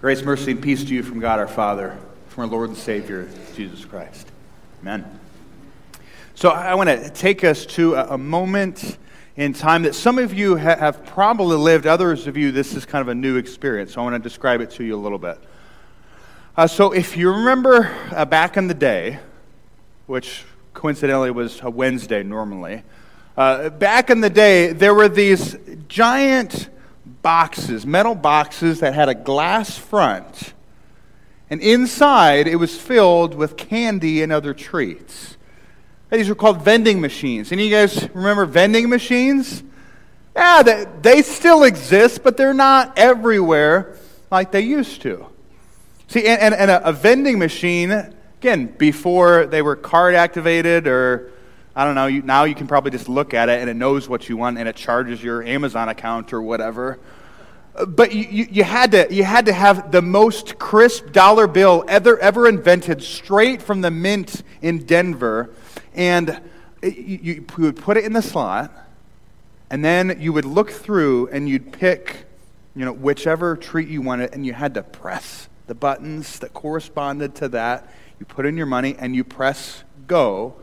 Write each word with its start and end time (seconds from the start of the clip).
Grace, 0.00 0.22
mercy, 0.22 0.52
and 0.52 0.62
peace 0.62 0.84
to 0.84 0.94
you 0.94 1.02
from 1.02 1.18
God 1.18 1.40
our 1.40 1.48
Father, 1.48 1.98
from 2.28 2.44
our 2.44 2.48
Lord 2.48 2.68
and 2.68 2.78
Savior, 2.78 3.28
Jesus 3.56 3.84
Christ. 3.84 4.28
Amen. 4.80 5.04
So 6.36 6.50
I 6.50 6.76
want 6.76 6.88
to 6.88 7.10
take 7.10 7.42
us 7.42 7.66
to 7.66 7.96
a, 7.96 8.16
moment 8.16 8.96
in 9.34 9.52
time 9.52 9.82
that 9.82 9.96
some 9.96 10.20
of 10.20 10.32
you 10.32 10.56
ha- 10.56 10.76
have 10.76 11.04
probably 11.04 11.56
lived, 11.56 11.88
others 11.88 12.28
of 12.28 12.36
you, 12.36 12.52
this 12.52 12.74
is 12.74 12.86
kind 12.86 13.02
of 13.02 13.08
a 13.08 13.14
new 13.16 13.38
experience. 13.38 13.94
So 13.94 14.00
I 14.00 14.04
want 14.04 14.14
to 14.14 14.28
describe 14.28 14.60
it 14.60 14.70
to 14.72 14.84
you 14.84 14.94
a 14.94 15.02
little 15.02 15.18
bit. 15.18 15.36
Uh, 16.56 16.68
so 16.68 16.92
if 16.92 17.16
you 17.16 17.32
remember 17.32 17.92
uh, 18.12 18.24
back 18.24 18.56
in 18.56 18.68
the 18.68 18.74
day, 18.74 19.18
which 20.06 20.44
coincidentally 20.74 21.32
was 21.32 21.60
a 21.60 21.70
Wednesday 21.70 22.22
normally, 22.22 22.84
uh, 23.36 23.68
back 23.70 24.10
in 24.10 24.20
the 24.20 24.30
day, 24.30 24.72
there 24.72 24.94
were 24.94 25.08
these 25.08 25.56
giant 25.88 26.68
boxes, 27.22 27.86
metal 27.86 28.14
boxes 28.14 28.80
that 28.80 28.94
had 28.94 29.08
a 29.08 29.14
glass 29.14 29.76
front. 29.76 30.54
And 31.50 31.60
inside, 31.60 32.46
it 32.46 32.56
was 32.56 32.78
filled 32.78 33.34
with 33.34 33.56
candy 33.56 34.22
and 34.22 34.30
other 34.30 34.54
treats. 34.54 35.36
These 36.10 36.28
were 36.28 36.34
called 36.34 36.62
vending 36.62 37.00
machines. 37.00 37.52
Any 37.52 37.64
of 37.64 37.70
you 37.70 37.76
guys 37.76 38.08
remember 38.14 38.46
vending 38.46 38.88
machines? 38.88 39.62
Yeah, 40.34 40.62
they, 40.62 40.86
they 41.02 41.22
still 41.22 41.64
exist, 41.64 42.22
but 42.22 42.36
they're 42.36 42.54
not 42.54 42.98
everywhere 42.98 43.96
like 44.30 44.52
they 44.52 44.60
used 44.60 45.02
to. 45.02 45.26
See, 46.08 46.26
and, 46.26 46.40
and, 46.40 46.54
and 46.54 46.70
a, 46.70 46.88
a 46.88 46.92
vending 46.92 47.38
machine, 47.38 47.90
again, 48.38 48.66
before 48.78 49.46
they 49.46 49.62
were 49.62 49.76
card 49.76 50.14
activated 50.14 50.86
or 50.86 51.32
I 51.78 51.84
don't 51.84 51.94
know, 51.94 52.08
you, 52.08 52.22
now 52.22 52.42
you 52.42 52.56
can 52.56 52.66
probably 52.66 52.90
just 52.90 53.08
look 53.08 53.34
at 53.34 53.48
it 53.48 53.60
and 53.60 53.70
it 53.70 53.74
knows 53.74 54.08
what 54.08 54.28
you 54.28 54.36
want 54.36 54.58
and 54.58 54.68
it 54.68 54.74
charges 54.74 55.22
your 55.22 55.44
Amazon 55.44 55.88
account 55.88 56.32
or 56.32 56.42
whatever. 56.42 56.98
But 57.86 58.12
you, 58.12 58.26
you, 58.28 58.46
you, 58.50 58.64
had 58.64 58.90
to, 58.90 59.06
you 59.14 59.22
had 59.22 59.46
to 59.46 59.52
have 59.52 59.92
the 59.92 60.02
most 60.02 60.58
crisp 60.58 61.12
dollar 61.12 61.46
bill 61.46 61.84
ever, 61.86 62.18
ever 62.18 62.48
invented 62.48 63.00
straight 63.00 63.62
from 63.62 63.80
the 63.80 63.92
mint 63.92 64.42
in 64.60 64.86
Denver. 64.86 65.50
And 65.94 66.40
you, 66.82 67.46
you 67.46 67.46
would 67.58 67.76
put 67.76 67.96
it 67.96 68.04
in 68.04 68.12
the 68.12 68.22
slot, 68.22 68.72
and 69.70 69.84
then 69.84 70.18
you 70.20 70.32
would 70.32 70.46
look 70.46 70.72
through 70.72 71.28
and 71.28 71.48
you'd 71.48 71.72
pick 71.72 72.26
you 72.74 72.86
know, 72.86 72.92
whichever 72.92 73.54
treat 73.54 73.86
you 73.86 74.02
wanted, 74.02 74.34
and 74.34 74.44
you 74.44 74.52
had 74.52 74.74
to 74.74 74.82
press 74.82 75.48
the 75.68 75.76
buttons 75.76 76.40
that 76.40 76.52
corresponded 76.52 77.36
to 77.36 77.48
that. 77.50 77.88
You 78.18 78.26
put 78.26 78.46
in 78.46 78.56
your 78.56 78.66
money 78.66 78.96
and 78.98 79.14
you 79.14 79.22
press 79.22 79.84
go 80.08 80.56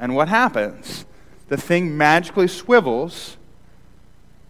and 0.00 0.14
what 0.14 0.28
happens? 0.28 1.04
The 1.48 1.56
thing 1.56 1.96
magically 1.96 2.48
swivels, 2.48 3.36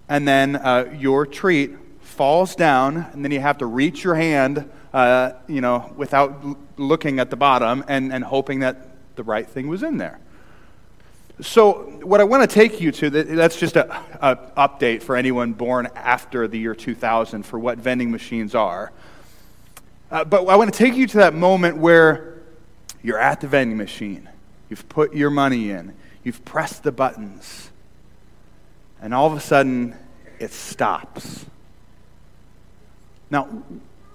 and 0.08 0.26
then 0.26 0.56
uh, 0.56 0.94
your 0.98 1.26
treat 1.26 1.76
falls 2.00 2.54
down, 2.56 3.06
and 3.12 3.24
then 3.24 3.30
you 3.30 3.40
have 3.40 3.58
to 3.58 3.66
reach 3.66 4.02
your 4.02 4.14
hand, 4.14 4.68
uh, 4.92 5.32
you 5.46 5.60
know, 5.60 5.92
without 5.96 6.40
l- 6.44 6.58
looking 6.76 7.20
at 7.20 7.30
the 7.30 7.36
bottom 7.36 7.84
and, 7.88 8.12
and 8.12 8.24
hoping 8.24 8.60
that 8.60 8.88
the 9.16 9.22
right 9.22 9.48
thing 9.48 9.68
was 9.68 9.82
in 9.82 9.98
there. 9.98 10.18
So, 11.40 12.00
what 12.02 12.20
I 12.20 12.24
want 12.24 12.48
to 12.48 12.52
take 12.52 12.80
you 12.80 12.90
to, 12.90 13.10
that's 13.10 13.60
just 13.60 13.76
an 13.76 13.88
update 14.20 15.02
for 15.02 15.14
anyone 15.14 15.52
born 15.52 15.88
after 15.94 16.48
the 16.48 16.58
year 16.58 16.74
2000 16.74 17.44
for 17.44 17.60
what 17.60 17.78
vending 17.78 18.10
machines 18.10 18.56
are. 18.56 18.90
Uh, 20.10 20.24
but 20.24 20.48
I 20.48 20.56
want 20.56 20.72
to 20.72 20.76
take 20.76 20.94
you 20.94 21.06
to 21.06 21.18
that 21.18 21.34
moment 21.34 21.76
where 21.76 22.38
you're 23.02 23.20
at 23.20 23.40
the 23.40 23.46
vending 23.46 23.76
machine 23.76 24.28
You've 24.70 24.88
put 24.88 25.14
your 25.14 25.30
money 25.30 25.70
in. 25.70 25.94
You've 26.24 26.44
pressed 26.44 26.82
the 26.82 26.92
buttons. 26.92 27.70
And 29.00 29.14
all 29.14 29.26
of 29.26 29.32
a 29.32 29.40
sudden, 29.40 29.96
it 30.38 30.52
stops. 30.52 31.46
Now, 33.30 33.44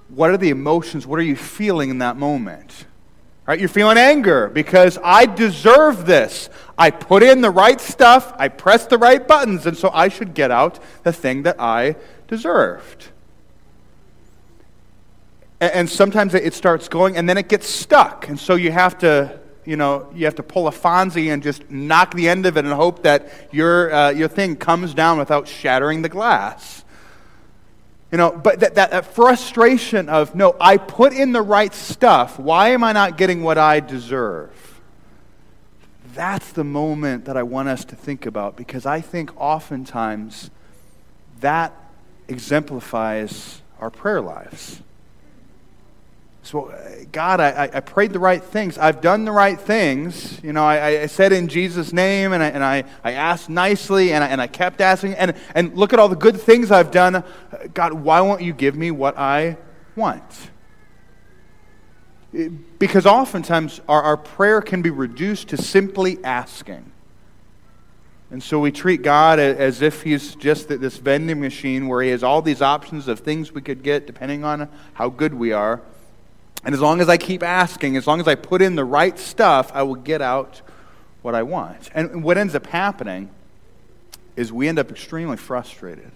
what 0.09 0.29
are 0.29 0.37
the 0.37 0.49
emotions? 0.49 1.07
What 1.07 1.19
are 1.19 1.23
you 1.23 1.35
feeling 1.35 1.89
in 1.89 1.99
that 1.99 2.17
moment? 2.17 2.85
Right? 3.45 3.59
You're 3.59 3.69
feeling 3.69 3.97
anger 3.97 4.47
because 4.47 4.97
I 5.03 5.25
deserve 5.25 6.05
this. 6.05 6.49
I 6.77 6.91
put 6.91 7.23
in 7.23 7.41
the 7.41 7.49
right 7.49 7.79
stuff, 7.79 8.33
I 8.37 8.47
pressed 8.47 8.89
the 8.89 8.97
right 8.97 9.25
buttons, 9.27 9.65
and 9.65 9.77
so 9.77 9.89
I 9.93 10.07
should 10.07 10.33
get 10.33 10.49
out 10.49 10.79
the 11.03 11.13
thing 11.13 11.43
that 11.43 11.59
I 11.59 11.95
deserved. 12.27 13.07
And 15.59 15.89
sometimes 15.89 16.33
it 16.33 16.53
starts 16.53 16.89
going 16.89 17.15
and 17.15 17.27
then 17.27 17.37
it 17.37 17.47
gets 17.47 17.69
stuck. 17.69 18.27
And 18.27 18.37
so 18.37 18.55
you 18.55 18.71
have 18.71 18.97
to 18.99 19.39
you 19.65 19.77
know, 19.77 20.09
you 20.13 20.25
have 20.25 20.35
to 20.35 20.43
pull 20.43 20.67
a 20.67 20.71
Fonzie 20.71 21.33
and 21.33 21.41
just 21.41 21.69
knock 21.69 22.13
the 22.13 22.27
end 22.27 22.45
of 22.45 22.57
it 22.57 22.65
and 22.65 22.73
hope 22.73 23.03
that 23.03 23.49
your, 23.51 23.93
uh, 23.93 24.09
your 24.09 24.27
thing 24.27 24.55
comes 24.55 24.93
down 24.93 25.17
without 25.17 25.47
shattering 25.47 26.01
the 26.01 26.09
glass. 26.09 26.83
You 28.11 28.17
know, 28.17 28.31
but 28.31 28.59
that, 28.59 28.75
that, 28.75 28.91
that 28.91 29.05
frustration 29.05 30.07
of, 30.07 30.35
no, 30.35 30.55
I 30.61 30.77
put 30.77 31.13
in 31.13 31.31
the 31.31 31.41
right 31.41 31.73
stuff. 31.73 32.37
Why 32.37 32.69
am 32.69 32.83
I 32.83 32.91
not 32.91 33.17
getting 33.17 33.41
what 33.41 33.57
I 33.57 33.79
deserve? 33.79 34.51
That's 36.13 36.51
the 36.51 36.63
moment 36.63 37.25
that 37.25 37.37
I 37.37 37.43
want 37.43 37.69
us 37.69 37.85
to 37.85 37.95
think 37.95 38.27
about 38.27 38.55
because 38.55 38.85
I 38.85 39.01
think 39.01 39.31
oftentimes 39.35 40.51
that 41.39 41.73
exemplifies 42.27 43.61
our 43.79 43.89
prayer 43.89 44.21
lives. 44.21 44.81
So, 46.43 46.65
uh, 46.65 47.05
God, 47.13 47.39
I, 47.39 47.69
I 47.73 47.79
prayed 47.79 48.11
the 48.11 48.19
right 48.19 48.43
things. 48.43 48.77
I've 48.77 48.99
done 48.99 49.23
the 49.23 49.31
right 49.31 49.57
things. 49.57 50.43
You 50.43 50.51
know, 50.51 50.63
I, 50.65 51.03
I 51.03 51.05
said 51.05 51.31
in 51.31 51.47
Jesus' 51.47 51.93
name, 51.93 52.33
and 52.33 52.43
I, 52.43 52.47
and 52.47 52.61
I, 52.61 52.83
I 53.01 53.13
asked 53.13 53.49
nicely, 53.49 54.11
and 54.11 54.21
I, 54.21 54.27
and 54.27 54.41
I 54.41 54.47
kept 54.47 54.81
asking. 54.81 55.13
And, 55.13 55.35
and 55.55 55.73
look 55.77 55.93
at 55.93 55.99
all 55.99 56.09
the 56.09 56.17
good 56.17 56.39
things 56.39 56.69
I've 56.69 56.91
done. 56.91 57.23
God, 57.73 57.93
why 57.93 58.19
won't 58.19 58.41
you 58.41 58.51
give 58.51 58.75
me 58.75 58.91
what 58.91 59.17
I 59.17 59.55
want? 59.95 60.51
Because 62.77 63.05
oftentimes 63.05 63.79
our, 63.87 64.01
our 64.01 64.17
prayer 64.17 64.59
can 64.59 64.81
be 64.81 64.89
reduced 64.89 65.47
to 65.49 65.57
simply 65.57 66.21
asking. 66.25 66.91
And 68.31 68.43
so 68.43 68.59
we 68.59 68.71
treat 68.71 69.01
God 69.01 69.39
as 69.39 69.81
if 69.81 70.01
He's 70.01 70.35
just 70.35 70.67
this 70.67 70.97
vending 70.97 71.39
machine 71.39 71.87
where 71.87 72.01
He 72.01 72.09
has 72.09 72.21
all 72.21 72.41
these 72.41 72.61
options 72.61 73.07
of 73.07 73.21
things 73.21 73.53
we 73.53 73.61
could 73.61 73.81
get 73.81 74.07
depending 74.07 74.43
on 74.43 74.67
how 74.95 75.07
good 75.07 75.33
we 75.33 75.53
are. 75.53 75.81
And 76.65 76.73
as 76.73 76.79
long 76.79 77.01
as 77.01 77.09
I 77.09 77.17
keep 77.17 77.43
asking, 77.43 77.97
as 77.97 78.07
long 78.07 78.19
as 78.19 78.27
I 78.27 78.35
put 78.35 78.61
in 78.61 78.75
the 78.75 78.85
right 78.85 79.17
stuff, 79.19 79.71
I 79.73 79.83
will 79.83 79.95
get 79.95 80.21
out 80.21 80.61
what 81.21 81.35
I 81.35 81.43
want. 81.43 81.89
And 81.93 82.23
what 82.23 82.37
ends 82.37 82.55
up 82.55 82.67
happening 82.67 83.29
is 84.35 84.51
we 84.51 84.67
end 84.67 84.79
up 84.79 84.89
extremely 84.89 85.37
frustrated. 85.37 86.11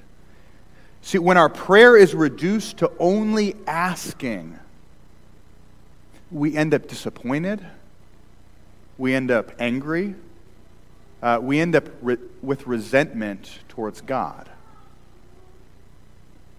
See, 1.01 1.19
when 1.19 1.37
our 1.37 1.49
prayer 1.49 1.95
is 1.95 2.13
reduced 2.13 2.77
to 2.77 2.91
only 2.99 3.55
asking, 3.65 4.57
we 6.31 6.55
end 6.55 6.73
up 6.73 6.87
disappointed. 6.87 7.65
We 8.97 9.13
end 9.13 9.31
up 9.31 9.51
angry. 9.59 10.15
Uh, 11.21 11.39
we 11.41 11.59
end 11.59 11.75
up 11.75 11.89
re- 12.01 12.17
with 12.41 12.67
resentment 12.67 13.59
towards 13.69 14.01
God. 14.01 14.49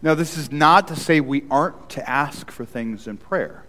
Now, 0.01 0.15
this 0.15 0.39
is 0.39 0.53
not 0.53 0.89
to 0.89 0.97
say 0.97 1.21
we 1.21 1.45
aren't 1.51 1.91
to 1.91 2.09
ask 2.09 2.51
for 2.51 2.65
things 2.65 3.09
in 3.09 3.17
prayer. 3.17 3.65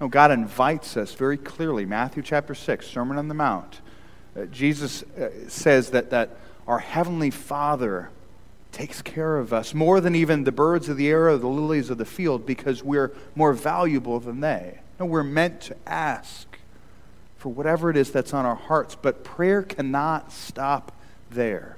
No, 0.00 0.08
God 0.08 0.30
invites 0.30 0.96
us 0.96 1.12
very 1.12 1.36
clearly. 1.36 1.84
Matthew 1.84 2.22
chapter 2.22 2.54
6, 2.54 2.86
Sermon 2.86 3.18
on 3.18 3.28
the 3.28 3.34
Mount. 3.34 3.80
Uh, 4.34 4.46
Jesus 4.46 5.02
uh, 5.02 5.28
says 5.48 5.90
that, 5.90 6.08
that 6.10 6.36
our 6.66 6.78
Heavenly 6.78 7.30
Father 7.30 8.10
takes 8.72 9.02
care 9.02 9.36
of 9.36 9.52
us 9.52 9.74
more 9.74 10.00
than 10.00 10.14
even 10.14 10.44
the 10.44 10.52
birds 10.52 10.88
of 10.88 10.96
the 10.96 11.08
air 11.08 11.28
or 11.28 11.36
the 11.36 11.48
lilies 11.48 11.90
of 11.90 11.98
the 11.98 12.04
field 12.06 12.46
because 12.46 12.82
we're 12.82 13.12
more 13.34 13.52
valuable 13.52 14.18
than 14.20 14.40
they. 14.40 14.80
No, 14.98 15.04
we're 15.04 15.22
meant 15.22 15.60
to 15.62 15.76
ask 15.86 16.46
for 17.36 17.50
whatever 17.50 17.90
it 17.90 17.96
is 17.96 18.10
that's 18.10 18.32
on 18.32 18.46
our 18.46 18.54
hearts, 18.54 18.96
but 19.00 19.24
prayer 19.24 19.62
cannot 19.62 20.32
stop 20.32 20.92
there. 21.30 21.76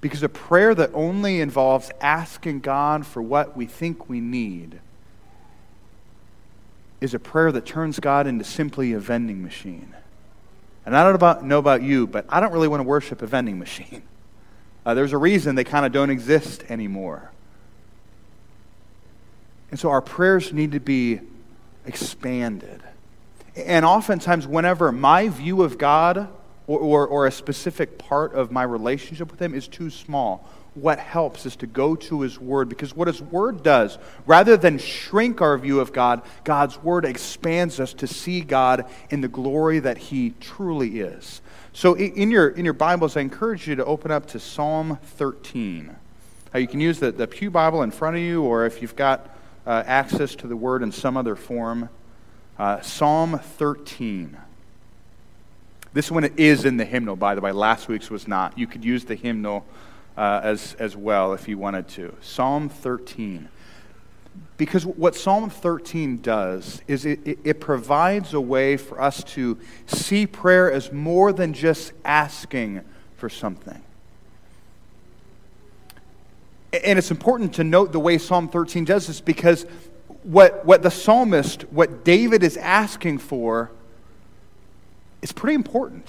Because 0.00 0.22
a 0.22 0.28
prayer 0.28 0.74
that 0.74 0.90
only 0.92 1.40
involves 1.40 1.90
asking 2.00 2.60
God 2.60 3.06
for 3.06 3.22
what 3.22 3.56
we 3.56 3.66
think 3.66 4.08
we 4.08 4.20
need 4.20 4.80
is 7.06 7.14
a 7.14 7.18
prayer 7.20 7.52
that 7.52 7.64
turns 7.64 8.00
God 8.00 8.26
into 8.26 8.44
simply 8.44 8.92
a 8.92 8.98
vending 8.98 9.42
machine. 9.42 9.94
And 10.84 10.96
I 10.96 11.04
don't 11.04 11.14
about, 11.14 11.44
know 11.44 11.58
about 11.58 11.82
you, 11.82 12.06
but 12.06 12.26
I 12.28 12.40
don't 12.40 12.52
really 12.52 12.68
want 12.68 12.80
to 12.80 12.84
worship 12.84 13.22
a 13.22 13.26
vending 13.26 13.58
machine. 13.58 14.02
Uh, 14.84 14.94
there's 14.94 15.12
a 15.12 15.18
reason 15.18 15.54
they 15.54 15.64
kind 15.64 15.86
of 15.86 15.92
don't 15.92 16.10
exist 16.10 16.64
anymore. 16.68 17.30
And 19.70 19.78
so 19.78 19.90
our 19.90 20.02
prayers 20.02 20.52
need 20.52 20.72
to 20.72 20.80
be 20.80 21.20
expanded. 21.86 22.82
And 23.54 23.84
oftentimes, 23.84 24.46
whenever 24.46 24.92
my 24.92 25.28
view 25.28 25.62
of 25.62 25.78
God 25.78 26.28
or, 26.66 26.78
or, 26.80 27.06
or, 27.06 27.26
a 27.26 27.32
specific 27.32 27.96
part 27.96 28.34
of 28.34 28.50
my 28.50 28.64
relationship 28.64 29.30
with 29.30 29.40
Him 29.40 29.54
is 29.54 29.68
too 29.68 29.88
small, 29.88 30.48
what 30.76 30.98
helps 30.98 31.46
is 31.46 31.56
to 31.56 31.66
go 31.66 31.96
to 31.96 32.20
His 32.20 32.38
Word 32.38 32.68
because 32.68 32.94
what 32.94 33.08
His 33.08 33.20
Word 33.20 33.62
does, 33.62 33.98
rather 34.26 34.56
than 34.56 34.78
shrink 34.78 35.40
our 35.40 35.56
view 35.58 35.80
of 35.80 35.92
God, 35.92 36.22
God's 36.44 36.82
Word 36.82 37.04
expands 37.04 37.80
us 37.80 37.92
to 37.94 38.06
see 38.06 38.40
God 38.40 38.84
in 39.10 39.20
the 39.20 39.28
glory 39.28 39.78
that 39.80 39.98
He 39.98 40.34
truly 40.40 41.00
is. 41.00 41.40
So, 41.72 41.94
in 41.94 42.30
your, 42.30 42.48
in 42.48 42.64
your 42.64 42.74
Bibles, 42.74 43.16
I 43.16 43.20
encourage 43.20 43.68
you 43.68 43.74
to 43.76 43.84
open 43.84 44.10
up 44.10 44.26
to 44.28 44.40
Psalm 44.40 44.98
13. 45.02 45.94
Uh, 46.54 46.58
you 46.58 46.66
can 46.66 46.80
use 46.80 47.00
the, 47.00 47.12
the 47.12 47.26
Pew 47.26 47.50
Bible 47.50 47.82
in 47.82 47.90
front 47.90 48.16
of 48.16 48.22
you, 48.22 48.42
or 48.42 48.64
if 48.64 48.80
you've 48.80 48.96
got 48.96 49.28
uh, 49.66 49.82
access 49.86 50.34
to 50.36 50.46
the 50.46 50.56
word 50.56 50.82
in 50.82 50.92
some 50.92 51.16
other 51.16 51.36
form, 51.36 51.88
uh, 52.58 52.80
Psalm 52.80 53.38
13. 53.38 54.36
This 55.92 56.10
one 56.10 56.24
is 56.36 56.64
in 56.64 56.76
the 56.76 56.84
hymnal, 56.84 57.16
by 57.16 57.34
the 57.34 57.40
way. 57.40 57.52
Last 57.52 57.88
week's 57.88 58.10
was 58.10 58.28
not. 58.28 58.58
You 58.58 58.66
could 58.66 58.84
use 58.84 59.04
the 59.04 59.14
hymnal 59.14 59.66
uh, 60.16 60.40
as, 60.42 60.74
as 60.78 60.96
well 60.96 61.32
if 61.32 61.48
you 61.48 61.58
wanted 61.58 61.88
to. 61.88 62.14
Psalm 62.20 62.68
13. 62.68 63.48
Because 64.56 64.86
what 64.86 65.14
Psalm 65.14 65.50
13 65.50 66.22
does 66.22 66.80
is 66.88 67.04
it, 67.04 67.20
it, 67.26 67.38
it, 67.44 67.60
provides 67.60 68.32
a 68.32 68.40
way 68.40 68.78
for 68.78 69.00
us 69.00 69.22
to 69.24 69.58
see 69.86 70.26
prayer 70.26 70.72
as 70.72 70.90
more 70.92 71.32
than 71.32 71.52
just 71.52 71.92
asking 72.04 72.82
for 73.16 73.28
something. 73.28 73.82
And 76.72 76.98
it's 76.98 77.10
important 77.10 77.54
to 77.54 77.64
note 77.64 77.92
the 77.92 78.00
way 78.00 78.16
Psalm 78.16 78.48
13 78.48 78.86
does 78.86 79.06
this 79.06 79.20
because 79.20 79.66
what, 80.22 80.64
what 80.64 80.82
the 80.82 80.90
psalmist, 80.90 81.62
what 81.72 82.04
David 82.04 82.42
is 82.42 82.56
asking 82.56 83.18
for, 83.18 83.70
is 85.20 85.32
pretty 85.32 85.54
important. 85.54 86.06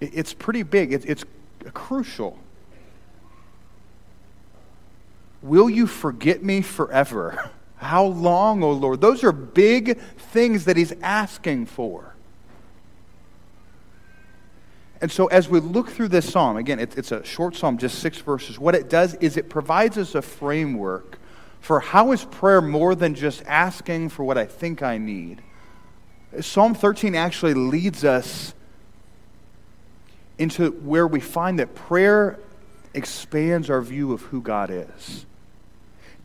It, 0.00 0.10
it's 0.14 0.32
pretty 0.32 0.62
big, 0.62 0.92
it, 0.92 1.04
it's 1.04 1.24
crucial. 1.74 2.38
Will 5.42 5.70
you 5.70 5.86
forget 5.86 6.42
me 6.42 6.62
forever? 6.62 7.50
How 7.76 8.04
long, 8.04 8.62
O 8.62 8.68
oh 8.68 8.72
Lord? 8.72 9.00
Those 9.00 9.22
are 9.22 9.32
big 9.32 9.98
things 9.98 10.64
that 10.64 10.76
he's 10.76 10.92
asking 11.00 11.66
for. 11.66 12.14
And 15.00 15.12
so, 15.12 15.28
as 15.28 15.48
we 15.48 15.60
look 15.60 15.90
through 15.90 16.08
this 16.08 16.28
psalm, 16.28 16.56
again, 16.56 16.80
it's 16.80 17.12
a 17.12 17.24
short 17.24 17.54
psalm, 17.54 17.78
just 17.78 18.00
six 18.00 18.18
verses. 18.18 18.58
What 18.58 18.74
it 18.74 18.90
does 18.90 19.14
is 19.14 19.36
it 19.36 19.48
provides 19.48 19.96
us 19.96 20.16
a 20.16 20.22
framework 20.22 21.18
for 21.60 21.78
how 21.78 22.10
is 22.12 22.24
prayer 22.24 22.60
more 22.60 22.96
than 22.96 23.14
just 23.14 23.44
asking 23.46 24.08
for 24.08 24.24
what 24.24 24.36
I 24.36 24.44
think 24.44 24.82
I 24.82 24.98
need. 24.98 25.42
Psalm 26.40 26.74
13 26.74 27.14
actually 27.14 27.54
leads 27.54 28.04
us 28.04 28.54
into 30.36 30.70
where 30.70 31.06
we 31.06 31.20
find 31.20 31.58
that 31.58 31.74
prayer 31.74 32.38
expands 32.94 33.70
our 33.70 33.80
view 33.80 34.12
of 34.12 34.22
who 34.22 34.40
God 34.40 34.70
is. 34.70 35.26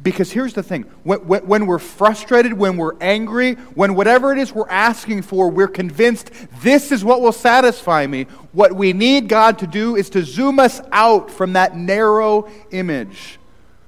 Because 0.02 0.32
here's 0.32 0.54
the 0.54 0.64
thing 0.64 0.84
when, 1.04 1.20
when, 1.20 1.66
we're 1.66 1.80
frustrated, 1.80 2.54
when 2.54 2.76
we're 2.76 2.98
angry, 3.00 3.54
when 3.54 3.96
whatever 3.96 4.34
it 4.34 4.38
is 4.40 4.54
we're 4.54 4.70
asking 4.70 5.22
for, 5.22 5.50
we're 5.50 5.68
convinced 5.68 6.32
this 6.62 6.92
is 6.92 7.06
what 7.06 7.22
will 7.22 7.32
satisfy 7.32 8.06
me. 8.06 8.24
What 8.52 8.74
we 8.74 8.92
need 8.92 9.30
God 9.30 9.60
to 9.60 9.68
do 9.68 9.96
is 9.96 10.10
to 10.12 10.24
zoom 10.24 10.60
us 10.60 10.82
out 10.92 11.32
from 11.32 11.54
that 11.54 11.78
narrow 11.78 12.50
image 12.72 13.40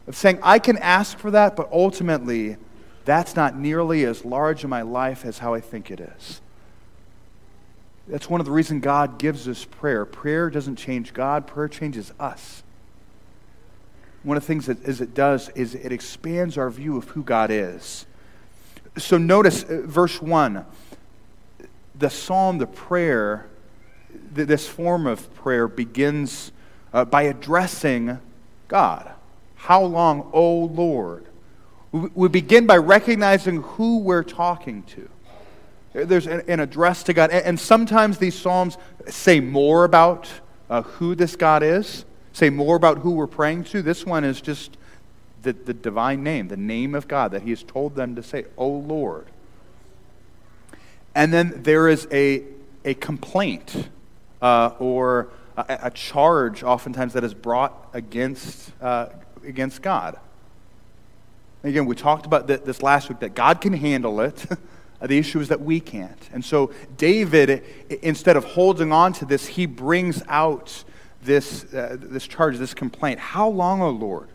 of 0.07 0.15
saying, 0.15 0.39
I 0.41 0.59
can 0.59 0.77
ask 0.77 1.17
for 1.17 1.31
that, 1.31 1.55
but 1.55 1.69
ultimately, 1.71 2.57
that's 3.03 3.35
not 3.35 3.57
nearly 3.57 4.05
as 4.05 4.23
large 4.23 4.63
in 4.63 4.69
my 4.69 4.83
life 4.83 5.25
as 5.25 5.39
how 5.39 5.53
I 5.53 5.59
think 5.59 5.91
it 5.91 5.99
is. 5.99 6.41
That's 8.07 8.29
one 8.29 8.39
of 8.39 8.45
the 8.45 8.51
reasons 8.51 8.83
God 8.83 9.17
gives 9.17 9.47
us 9.47 9.65
prayer. 9.65 10.05
Prayer 10.05 10.49
doesn't 10.49 10.77
change 10.77 11.13
God, 11.13 11.45
prayer 11.47 11.67
changes 11.67 12.13
us 12.19 12.63
one 14.25 14.37
of 14.37 14.43
the 14.43 14.47
things 14.47 14.65
that 14.65 14.83
is 14.83 15.01
it 15.01 15.13
does 15.13 15.49
is 15.49 15.75
it 15.75 15.91
expands 15.91 16.57
our 16.57 16.71
view 16.71 16.97
of 16.97 17.09
who 17.09 17.23
God 17.23 17.51
is. 17.51 18.07
So 18.97 19.17
notice 19.17 19.63
uh, 19.63 19.81
verse 19.85 20.21
1 20.21 20.65
the 21.97 22.09
psalm, 22.09 22.57
the 22.57 22.67
prayer, 22.67 23.45
this 24.33 24.67
form 24.67 25.07
of 25.07 25.33
prayer 25.35 25.65
begins 25.67 26.51
uh, 26.91 27.05
by 27.05 27.23
addressing 27.23 28.19
God. 28.67 29.11
How 29.55 29.81
long, 29.83 30.29
O 30.33 30.65
Lord? 30.65 31.25
We 31.91 32.27
begin 32.27 32.65
by 32.65 32.77
recognizing 32.77 33.61
who 33.61 33.99
we're 33.99 34.23
talking 34.23 34.83
to. 34.83 35.09
There's 35.93 36.27
an 36.27 36.59
address 36.59 37.03
to 37.03 37.13
God. 37.13 37.29
And 37.29 37.57
sometimes 37.57 38.17
these 38.17 38.35
psalms 38.35 38.77
say 39.07 39.39
more 39.39 39.85
about 39.85 40.29
uh, 40.69 40.81
who 40.81 41.15
this 41.15 41.37
God 41.37 41.63
is 41.63 42.03
say 42.35 42.49
more 42.49 42.75
about 42.75 42.97
who 42.97 43.11
we're 43.11 43.27
praying 43.27 43.63
to. 43.63 43.81
This 43.81 44.05
one 44.05 44.25
is 44.25 44.41
just 44.41 44.75
the, 45.43 45.53
the 45.53 45.73
divine 45.73 46.21
name, 46.21 46.49
the 46.49 46.57
name 46.57 46.93
of 46.93 47.07
God 47.07 47.31
that 47.31 47.43
He 47.43 47.51
has 47.51 47.63
told 47.63 47.95
them 47.95 48.15
to 48.15 48.23
say, 48.23 48.43
O 48.57 48.67
Lord. 48.67 49.27
And 51.15 51.33
then 51.33 51.63
there 51.63 51.87
is 51.87 52.09
a, 52.11 52.43
a 52.83 52.93
complaint 52.95 53.87
uh, 54.41 54.71
or 54.79 55.29
a, 55.55 55.79
a, 55.83 55.91
charge, 55.91 56.61
oftentimes, 56.61 57.13
that 57.13 57.23
is 57.23 57.33
brought 57.33 57.89
against, 57.93 58.73
uh, 58.81 59.07
against 59.45 59.81
God. 59.81 60.19
Again, 61.63 61.85
we 61.85 61.95
talked 61.95 62.25
about 62.25 62.47
this 62.47 62.83
last 62.83 63.07
week 63.07 63.19
that 63.19 63.33
God 63.33 63.61
can 63.61 63.71
handle 63.71 64.19
it. 64.19 64.45
the 65.01 65.17
issue 65.17 65.39
is 65.39 65.47
that 65.47 65.61
we 65.61 65.79
can't. 65.79 66.29
And 66.33 66.43
so, 66.43 66.73
David, 66.97 67.63
instead 68.01 68.35
of 68.35 68.43
holding 68.43 68.91
on 68.91 69.13
to 69.13 69.25
this, 69.25 69.47
he 69.47 69.65
brings 69.65 70.21
out 70.27 70.83
this, 71.25 71.73
uh, 71.73 71.97
this 71.99 72.27
charge, 72.27 72.57
this 72.57 72.73
complaint. 72.73 73.19
How 73.19 73.49
long, 73.49 73.81
O 73.81 73.89
Lord? 73.89 74.29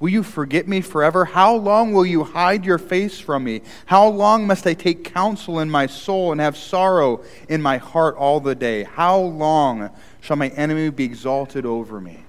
Will 0.00 0.10
you 0.10 0.22
forget 0.22 0.66
me 0.66 0.80
forever? 0.80 1.24
How 1.24 1.54
long 1.54 1.92
will 1.92 2.04
you 2.04 2.24
hide 2.24 2.64
your 2.64 2.78
face 2.78 3.18
from 3.18 3.44
me? 3.44 3.62
How 3.86 4.08
long 4.08 4.46
must 4.46 4.66
I 4.66 4.74
take 4.74 5.04
counsel 5.04 5.60
in 5.60 5.70
my 5.70 5.86
soul 5.86 6.32
and 6.32 6.40
have 6.40 6.56
sorrow 6.56 7.22
in 7.48 7.62
my 7.62 7.78
heart 7.78 8.16
all 8.16 8.40
the 8.40 8.54
day? 8.54 8.82
How 8.82 9.18
long 9.18 9.90
shall 10.20 10.36
my 10.36 10.48
enemy 10.48 10.90
be 10.90 11.04
exalted 11.04 11.64
over 11.64 12.00
me? 12.00 12.24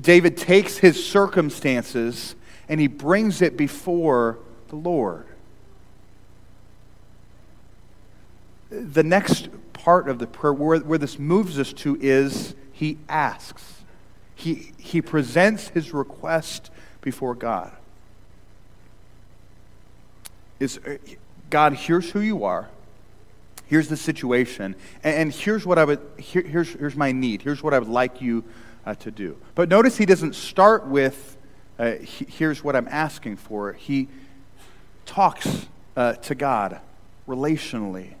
David 0.00 0.36
takes 0.36 0.76
his 0.76 1.04
circumstances 1.04 2.36
and 2.68 2.78
he 2.80 2.86
brings 2.86 3.42
it 3.42 3.56
before 3.56 4.38
the 4.68 4.76
Lord. 4.76 5.26
The 8.70 9.02
next 9.02 9.48
part 9.72 10.08
of 10.08 10.18
the 10.18 10.26
prayer, 10.26 10.52
where, 10.52 10.78
where 10.78 10.98
this 10.98 11.18
moves 11.18 11.58
us 11.58 11.72
to, 11.74 11.98
is 12.00 12.54
he 12.72 12.98
asks. 13.08 13.82
He, 14.34 14.72
he 14.78 15.02
presents 15.02 15.68
his 15.68 15.92
request 15.92 16.70
before 17.02 17.34
God. 17.34 17.72
Is 20.58 20.78
uh, 20.78 20.96
God, 21.50 21.74
here's 21.74 22.10
who 22.10 22.20
you 22.20 22.44
are. 22.44 22.68
Here's 23.66 23.88
the 23.88 23.96
situation. 23.96 24.76
And, 25.02 25.16
and 25.16 25.32
here's 25.32 25.66
what 25.66 25.78
I 25.78 25.84
would, 25.84 26.00
here, 26.18 26.42
here's, 26.42 26.70
here's 26.70 26.96
my 26.96 27.12
need. 27.12 27.42
Here's 27.42 27.62
what 27.62 27.74
I 27.74 27.78
would 27.78 27.88
like 27.88 28.22
you 28.22 28.44
uh, 28.86 28.94
to 28.96 29.10
do. 29.10 29.36
But 29.54 29.68
notice 29.68 29.96
he 29.96 30.06
doesn't 30.06 30.34
start 30.34 30.86
with, 30.86 31.36
uh, 31.78 31.92
he, 31.92 32.24
here's 32.24 32.62
what 32.64 32.76
I'm 32.76 32.88
asking 32.88 33.36
for. 33.36 33.72
He 33.72 34.08
talks 35.06 35.66
uh, 35.96 36.14
to 36.14 36.34
God 36.34 36.80
relationally. 37.28 38.14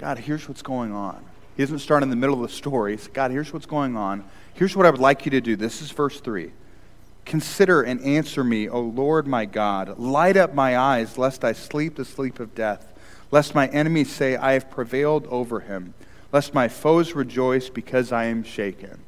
God, 0.00 0.18
here's 0.18 0.48
what's 0.48 0.62
going 0.62 0.92
on. 0.92 1.22
He 1.58 1.62
doesn't 1.62 1.80
start 1.80 2.02
in 2.02 2.08
the 2.08 2.16
middle 2.16 2.42
of 2.42 2.50
the 2.50 2.56
story. 2.56 2.96
Says, 2.96 3.08
God, 3.08 3.30
here's 3.30 3.52
what's 3.52 3.66
going 3.66 3.98
on. 3.98 4.24
Here's 4.54 4.74
what 4.74 4.86
I 4.86 4.90
would 4.90 4.98
like 4.98 5.26
you 5.26 5.30
to 5.32 5.42
do. 5.42 5.56
This 5.56 5.82
is 5.82 5.90
verse 5.90 6.20
3. 6.20 6.52
Consider 7.26 7.82
and 7.82 8.00
answer 8.00 8.42
me, 8.42 8.66
O 8.66 8.80
Lord 8.80 9.26
my 9.26 9.44
God. 9.44 9.98
Light 9.98 10.38
up 10.38 10.54
my 10.54 10.78
eyes, 10.78 11.18
lest 11.18 11.44
I 11.44 11.52
sleep 11.52 11.96
the 11.96 12.06
sleep 12.06 12.40
of 12.40 12.54
death, 12.54 12.90
lest 13.30 13.54
my 13.54 13.66
enemies 13.68 14.10
say, 14.10 14.36
I 14.36 14.54
have 14.54 14.70
prevailed 14.70 15.26
over 15.26 15.60
him, 15.60 15.92
lest 16.32 16.54
my 16.54 16.66
foes 16.66 17.12
rejoice 17.12 17.68
because 17.68 18.10
I 18.10 18.24
am 18.24 18.42
shaken. 18.42 19.00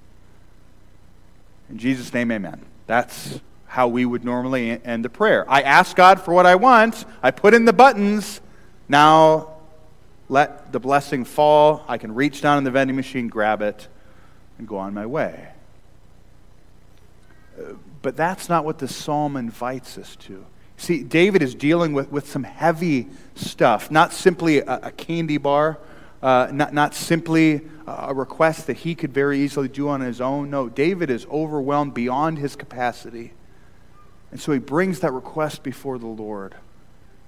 In 1.70 1.78
Jesus' 1.78 2.12
name, 2.12 2.30
amen. 2.30 2.60
That's 2.86 3.40
how 3.64 3.88
we 3.88 4.04
would 4.04 4.26
normally 4.26 4.78
end 4.84 5.06
the 5.06 5.08
prayer. 5.08 5.50
I 5.50 5.62
ask 5.62 5.96
God 5.96 6.20
for 6.20 6.34
what 6.34 6.44
I 6.44 6.56
want, 6.56 7.06
I 7.22 7.30
put 7.30 7.54
in 7.54 7.64
the 7.64 7.72
buttons. 7.72 8.42
Now 8.90 9.52
let 10.28 10.61
the 10.72 10.80
blessing 10.80 11.24
fall. 11.24 11.84
I 11.88 11.98
can 11.98 12.14
reach 12.14 12.40
down 12.40 12.58
in 12.58 12.64
the 12.64 12.70
vending 12.70 12.96
machine, 12.96 13.28
grab 13.28 13.62
it, 13.62 13.88
and 14.58 14.66
go 14.66 14.78
on 14.78 14.94
my 14.94 15.06
way. 15.06 15.48
But 18.00 18.16
that's 18.16 18.48
not 18.48 18.64
what 18.64 18.78
the 18.78 18.88
psalm 18.88 19.36
invites 19.36 19.98
us 19.98 20.16
to. 20.16 20.44
See, 20.76 21.02
David 21.02 21.42
is 21.42 21.54
dealing 21.54 21.92
with, 21.92 22.10
with 22.10 22.28
some 22.28 22.42
heavy 22.42 23.08
stuff, 23.34 23.90
not 23.90 24.12
simply 24.12 24.58
a, 24.58 24.80
a 24.84 24.90
candy 24.90 25.36
bar, 25.36 25.78
uh, 26.22 26.48
not, 26.52 26.72
not 26.72 26.94
simply 26.94 27.62
a 27.86 28.14
request 28.14 28.66
that 28.68 28.78
he 28.78 28.94
could 28.94 29.12
very 29.12 29.40
easily 29.40 29.68
do 29.68 29.88
on 29.88 30.00
his 30.00 30.20
own. 30.20 30.50
No, 30.50 30.68
David 30.68 31.10
is 31.10 31.26
overwhelmed 31.26 31.94
beyond 31.94 32.38
his 32.38 32.56
capacity. 32.56 33.32
And 34.30 34.40
so 34.40 34.52
he 34.52 34.58
brings 34.58 35.00
that 35.00 35.12
request 35.12 35.62
before 35.62 35.98
the 35.98 36.06
Lord 36.06 36.54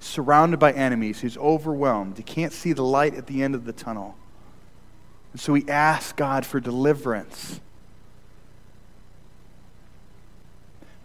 surrounded 0.05 0.59
by 0.59 0.71
enemies. 0.71 1.21
He's 1.21 1.37
overwhelmed. 1.37 2.17
He 2.17 2.23
can't 2.23 2.53
see 2.53 2.73
the 2.73 2.83
light 2.83 3.15
at 3.15 3.27
the 3.27 3.43
end 3.43 3.55
of 3.55 3.65
the 3.65 3.73
tunnel. 3.73 4.15
And 5.31 5.41
so 5.41 5.53
he 5.53 5.67
asks 5.67 6.13
God 6.13 6.45
for 6.45 6.59
deliverance. 6.59 7.59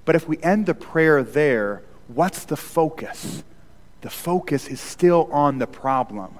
But 0.04 0.16
if 0.16 0.28
we 0.28 0.38
end 0.42 0.66
the 0.66 0.74
prayer 0.74 1.22
there, 1.22 1.82
what's 2.08 2.44
the 2.44 2.56
focus? 2.56 3.42
The 4.02 4.10
focus 4.10 4.68
is 4.68 4.80
still 4.80 5.28
on 5.32 5.58
the 5.58 5.66
problem. 5.66 6.38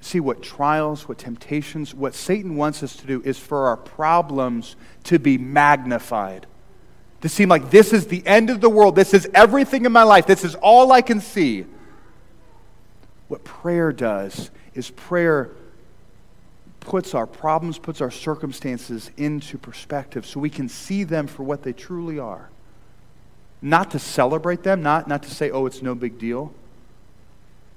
See, 0.00 0.20
what 0.20 0.42
trials, 0.42 1.08
what 1.08 1.18
temptations, 1.18 1.92
what 1.94 2.14
Satan 2.14 2.54
wants 2.56 2.82
us 2.82 2.96
to 2.96 3.06
do 3.06 3.22
is 3.24 3.38
for 3.38 3.66
our 3.66 3.76
problems 3.76 4.76
to 5.04 5.18
be 5.18 5.36
magnified 5.36 6.46
to 7.22 7.28
seem 7.28 7.48
like 7.48 7.70
this 7.70 7.92
is 7.92 8.06
the 8.06 8.26
end 8.26 8.50
of 8.50 8.60
the 8.60 8.68
world, 8.68 8.94
this 8.94 9.14
is 9.14 9.28
everything 9.34 9.84
in 9.84 9.92
my 9.92 10.02
life, 10.02 10.26
this 10.26 10.44
is 10.44 10.54
all 10.56 10.92
I 10.92 11.02
can 11.02 11.20
see. 11.20 11.66
What 13.28 13.44
prayer 13.44 13.92
does 13.92 14.50
is 14.74 14.90
prayer 14.90 15.50
puts 16.80 17.14
our 17.14 17.26
problems, 17.26 17.78
puts 17.78 18.00
our 18.00 18.10
circumstances 18.10 19.10
into 19.16 19.58
perspective 19.58 20.24
so 20.24 20.38
we 20.38 20.50
can 20.50 20.68
see 20.68 21.02
them 21.02 21.26
for 21.26 21.42
what 21.42 21.62
they 21.62 21.72
truly 21.72 22.18
are. 22.18 22.48
Not 23.60 23.90
to 23.92 23.98
celebrate 23.98 24.62
them, 24.62 24.82
not, 24.82 25.08
not 25.08 25.22
to 25.24 25.30
say, 25.30 25.50
oh, 25.50 25.66
it's 25.66 25.82
no 25.82 25.94
big 25.94 26.18
deal, 26.18 26.52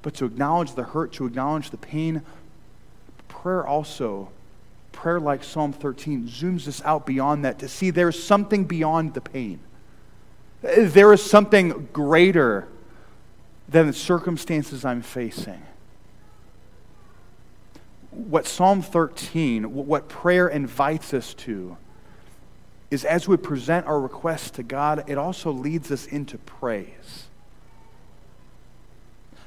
but 0.02 0.14
to 0.16 0.26
acknowledge 0.26 0.76
the 0.76 0.84
hurt, 0.84 1.14
to 1.14 1.26
acknowledge 1.26 1.72
the 1.72 1.78
pain. 1.78 2.22
Prayer 3.28 3.66
also, 3.66 4.30
prayer 4.92 5.20
like 5.20 5.44
Psalm 5.44 5.74
13, 5.74 6.28
zooms 6.28 6.68
us 6.68 6.82
out 6.84 7.06
beyond 7.06 7.46
that 7.46 7.60
to 7.60 7.68
see 7.68 7.90
there's 7.90 8.22
something 8.22 8.66
beyond 8.66 9.14
the 9.14 9.22
pain. 9.22 9.60
There 10.62 11.14
is 11.14 11.24
something 11.24 11.90
greater 11.94 12.68
than 13.68 13.88
the 13.88 13.94
circumstances 13.94 14.84
I'm 14.84 15.02
facing 15.02 15.62
what 18.12 18.48
Psalm 18.48 18.82
13, 18.82 19.74
what 19.74 20.10
prayer 20.10 20.48
invites 20.48 21.14
us 21.14 21.34
to, 21.36 21.78
is 22.92 23.06
as 23.06 23.28
we 23.28 23.38
present 23.38 23.86
our 23.86 24.00
requests 24.00 24.52
to 24.52 24.64
God, 24.64 25.04
it 25.08 25.18
also 25.18 25.52
leads 25.52 25.92
us 25.92 26.08
into 26.08 26.38
praise. 26.40 27.28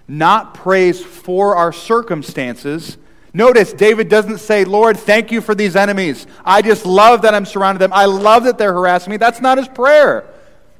Not 0.06 0.54
praise 0.54 1.04
for 1.04 1.56
our 1.56 1.72
circumstances. 1.72 2.98
Notice, 3.34 3.72
David 3.72 4.08
doesn't 4.08 4.38
say, 4.38 4.64
Lord, 4.64 4.98
thank 4.98 5.32
you 5.32 5.40
for 5.40 5.54
these 5.54 5.74
enemies. 5.74 6.26
I 6.44 6.60
just 6.60 6.84
love 6.84 7.22
that 7.22 7.34
I'm 7.34 7.46
surrounded 7.46 7.78
them. 7.78 7.92
I 7.92 8.04
love 8.04 8.44
that 8.44 8.58
they're 8.58 8.74
harassing 8.74 9.10
me. 9.10 9.16
That's 9.16 9.40
not 9.40 9.56
his 9.56 9.68
prayer 9.68 10.26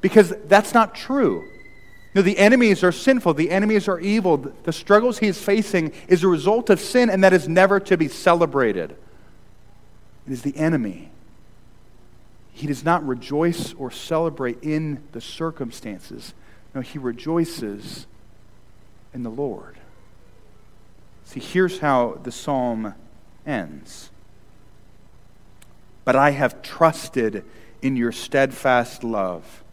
because 0.01 0.33
that's 0.47 0.73
not 0.73 0.93
true. 0.93 1.49
No, 2.13 2.21
the 2.21 2.37
enemies 2.37 2.83
are 2.83 2.91
sinful. 2.91 3.33
The 3.33 3.49
enemies 3.49 3.87
are 3.87 3.99
evil. 3.99 4.37
The 4.37 4.73
struggles 4.73 5.17
he 5.17 5.27
is 5.27 5.41
facing 5.41 5.93
is 6.07 6.23
a 6.23 6.27
result 6.27 6.69
of 6.69 6.79
sin, 6.79 7.09
and 7.09 7.23
that 7.23 7.33
is 7.33 7.47
never 7.47 7.79
to 7.79 7.97
be 7.97 8.07
celebrated. 8.07 8.95
It 10.27 10.33
is 10.33 10.43
the 10.43 10.55
enemy. 10.55 11.09
He 12.51 12.67
does 12.67 12.85
not 12.85 13.05
rejoice 13.05 13.73
or 13.73 13.89
celebrate 13.89 14.61
in 14.61 15.01
the 15.11 15.21
circumstances. 15.21 16.35
No, 16.75 16.81
he 16.81 16.99
rejoices 16.99 18.05
in 19.11 19.23
the 19.23 19.31
Lord. 19.31 19.77
See, 21.25 21.39
here's 21.39 21.79
how 21.79 22.19
the 22.23 22.31
psalm 22.31 22.93
ends. 23.45 24.09
But 26.05 26.15
I 26.15 26.31
have 26.31 26.61
trusted 26.61 27.45
in 27.81 27.95
your 27.95 28.11
steadfast 28.11 29.03
love. 29.03 29.63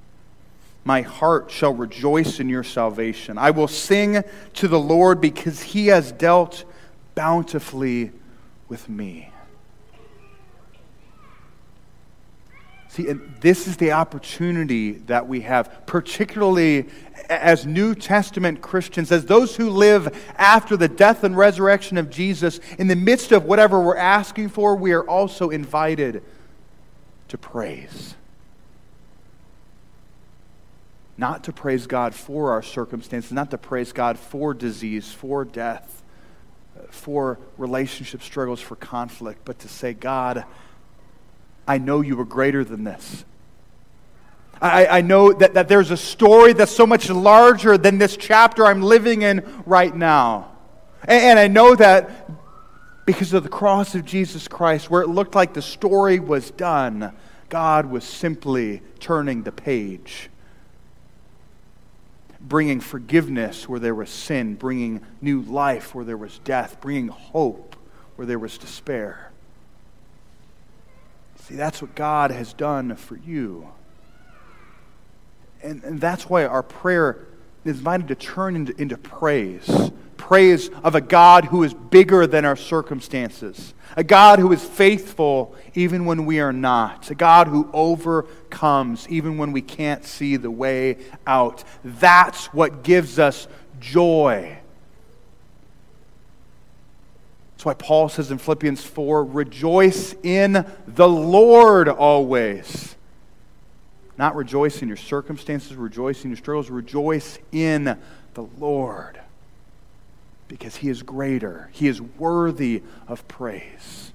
My 0.85 1.03
heart 1.03 1.51
shall 1.51 1.75
rejoice 1.75 2.41
in 2.41 2.49
your 2.49 2.65
salvation. 2.65 3.37
I 3.37 3.51
will 3.51 3.69
sing 3.69 4.23
to 4.55 4.69
the 4.69 4.79
Lord 4.79 5.21
because 5.21 5.61
he 5.61 5.89
has 5.89 6.13
dealt 6.13 6.65
bountifully 7.15 8.13
with 8.69 8.89
me. 8.89 9.31
See, 12.91 13.07
and 13.07 13.37
this 13.41 13.69
is 13.69 13.77
the 13.77 13.93
opportunity 13.93 14.93
that 14.93 15.29
we 15.29 15.43
have, 15.43 15.87
particularly 15.87 16.89
as 17.29 17.65
New 17.65 17.95
Testament 17.95 18.61
Christians, 18.63 19.13
as 19.13 19.25
those 19.25 19.55
who 19.55 19.71
live 19.71 20.13
after 20.37 20.77
the 20.77 20.89
death 20.89 21.23
and 21.23 21.37
resurrection 21.37 21.99
of 21.99 22.11
Jesus. 22.11 22.59
In 22.81 22.89
the 22.89 22.97
midst 22.97 23.31
of 23.31 23.45
whatever 23.45 23.81
we're 23.81 23.97
asking 23.97 24.49
for, 24.49 24.75
we 24.75 24.91
are 24.91 25.09
also 25.09 25.51
invited 25.51 26.25
to 27.29 27.39
praise 27.39 28.17
not 31.21 31.45
to 31.45 31.53
praise 31.53 31.87
God 31.87 32.15
for 32.15 32.51
our 32.51 32.63
circumstances, 32.63 33.31
not 33.31 33.51
to 33.51 33.59
praise 33.59 33.93
God 33.93 34.19
for 34.19 34.55
disease, 34.55 35.13
for 35.13 35.45
death, 35.45 36.03
uh, 36.77 36.85
for 36.89 37.39
relationship 37.59 38.23
struggles, 38.23 38.59
for 38.59 38.75
conflict, 38.75 39.43
but 39.45 39.59
to 39.59 39.69
say, 39.69 39.93
God, 39.93 40.47
I 41.71 41.79
know 41.79 42.01
you 42.01 42.19
are 42.19 42.25
greater 42.25 42.65
than 42.65 42.83
this. 42.83 43.25
I, 44.61 44.87
I 44.87 45.01
know 45.03 45.33
that, 45.33 45.55
that 45.55 45.69
there's 45.69 45.93
a 45.93 45.97
story 45.97 46.53
that's 46.53 46.75
so 46.75 46.85
much 46.85 47.09
larger 47.09 47.79
than 47.79 47.99
this 47.99 48.17
chapter 48.17 48.67
I'm 48.67 48.83
living 48.83 49.23
in 49.23 49.45
right 49.67 49.95
now. 49.95 50.51
And, 51.05 51.23
and 51.23 51.39
I 51.39 51.47
know 51.47 51.77
that 51.77 52.29
because 53.07 53.33
of 53.35 53.45
the 53.45 53.49
cross 53.49 53.95
of 53.95 54.05
Jesus 54.05 54.49
Christ, 54.49 54.91
where 54.91 55.03
it 55.03 55.09
looked 55.09 55.37
like 55.37 55.55
the 55.55 55.63
story 55.63 56.19
was 56.19 56.51
done, 56.51 57.13
God 57.49 57.87
was 57.87 58.03
simply 58.03 58.83
turning 58.99 59.45
the 59.45 59.53
page 59.53 60.29
bringing 62.41 62.81
forgiveness 62.81 63.69
where 63.69 63.79
there 63.79 63.95
was 63.95 64.09
sin, 64.11 64.55
bringing 64.55 65.03
new 65.21 65.43
life 65.43 65.95
where 65.95 66.07
there 66.07 66.17
was 66.17 66.41
death, 66.41 66.81
bringing 66.81 67.07
hope 67.07 67.77
where 68.17 68.27
there 68.27 68.39
was 68.39 68.57
despair. 68.59 69.30
See, 71.41 71.57
that's 71.57 71.83
what 71.83 71.95
God 71.95 72.31
has 72.31 72.53
done 72.53 72.95
for 72.97 73.17
you. 73.17 73.69
And, 75.63 75.83
and 75.85 76.01
that's 76.01 76.29
why 76.29 76.45
our 76.47 76.63
prayer 76.63 77.27
is 77.65 77.79
invited 77.79 78.09
to 78.09 78.15
turn 78.15 78.57
into, 78.57 78.81
into 78.81 78.97
praise 78.97 79.91
praise 80.31 80.69
of 80.85 80.95
a 80.95 81.01
God 81.01 81.47
who 81.47 81.65
is 81.65 81.75
bigger 81.75 82.25
than 82.25 82.45
our 82.45 82.55
circumstances, 82.55 83.75
a 83.97 84.05
God 84.05 84.39
who 84.39 84.53
is 84.53 84.63
faithful 84.63 85.57
even 85.75 86.05
when 86.05 86.25
we 86.25 86.39
are 86.39 86.53
not, 86.53 87.11
a 87.11 87.17
God 87.17 87.49
who 87.49 87.69
overcomes 87.73 89.09
even 89.09 89.39
when 89.39 89.51
we 89.51 89.63
can't 89.63 90.05
see 90.05 90.37
the 90.37 90.51
way 90.51 90.99
out. 91.27 91.65
That's 91.83 92.47
what 92.55 92.85
gives 92.85 93.19
us 93.19 93.49
joy. 93.81 94.60
That's 97.61 97.67
why 97.67 97.75
Paul 97.75 98.09
says 98.09 98.31
in 98.31 98.39
Philippians 98.39 98.83
4 98.87 99.23
rejoice 99.23 100.15
in 100.23 100.65
the 100.87 101.07
Lord 101.07 101.91
always. 101.91 102.97
Not 104.17 104.35
rejoice 104.35 104.81
in 104.81 104.89
your 104.89 104.97
circumstances, 104.97 105.77
rejoice 105.77 106.25
in 106.25 106.31
your 106.31 106.39
struggles, 106.39 106.71
rejoice 106.71 107.39
in 107.53 107.99
the 108.33 108.43
Lord 108.59 109.21
because 110.49 110.77
he 110.77 110.89
is 110.89 111.03
greater. 111.03 111.69
He 111.75 111.87
is 111.87 112.01
worthy 112.01 112.83
of 113.07 113.29
praise. 113.29 114.13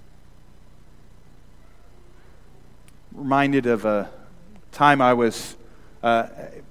Reminded 3.14 3.68
of 3.68 3.86
a 3.86 4.10
time 4.72 5.04
I 5.04 5.14
was 5.14 5.56
uh, 6.02 6.30